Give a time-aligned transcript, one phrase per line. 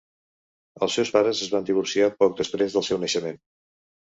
[0.87, 3.41] Els seus pares es van divorciar poc després del seu naixement.